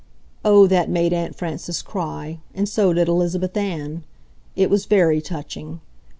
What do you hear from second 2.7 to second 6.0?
did Elizabeth Ann. It was very touching.